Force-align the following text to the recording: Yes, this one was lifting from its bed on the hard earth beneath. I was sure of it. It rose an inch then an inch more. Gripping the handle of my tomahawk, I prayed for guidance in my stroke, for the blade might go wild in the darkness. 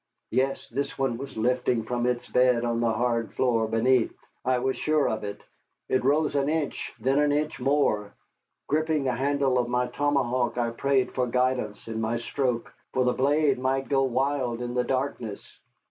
Yes, 0.31 0.67
this 0.69 0.97
one 0.97 1.19
was 1.19 1.37
lifting 1.37 1.83
from 1.83 2.07
its 2.07 2.27
bed 2.27 2.65
on 2.65 2.79
the 2.79 2.91
hard 2.91 3.39
earth 3.39 3.69
beneath. 3.69 4.11
I 4.43 4.57
was 4.57 4.75
sure 4.75 5.07
of 5.07 5.23
it. 5.23 5.41
It 5.89 6.03
rose 6.03 6.33
an 6.33 6.49
inch 6.49 6.91
then 6.99 7.19
an 7.19 7.31
inch 7.31 7.59
more. 7.59 8.15
Gripping 8.65 9.03
the 9.03 9.11
handle 9.11 9.59
of 9.59 9.67
my 9.69 9.85
tomahawk, 9.89 10.57
I 10.57 10.71
prayed 10.71 11.13
for 11.13 11.27
guidance 11.27 11.87
in 11.87 12.01
my 12.01 12.17
stroke, 12.17 12.73
for 12.93 13.03
the 13.05 13.13
blade 13.13 13.59
might 13.59 13.89
go 13.89 14.01
wild 14.01 14.59
in 14.63 14.73
the 14.73 14.83
darkness. 14.83 15.39